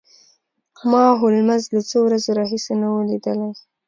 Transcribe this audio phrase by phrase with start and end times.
[0.91, 3.49] ما هولمز له څو ورځو راهیسې نه و لیدلی